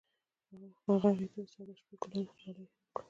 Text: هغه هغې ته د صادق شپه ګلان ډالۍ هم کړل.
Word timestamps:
هغه 0.87 0.93
هغې 1.13 1.27
ته 1.33 1.39
د 1.45 1.47
صادق 1.53 1.77
شپه 1.81 1.95
ګلان 2.01 2.25
ډالۍ 2.27 2.29
هم 2.29 2.53
کړل. 2.55 2.67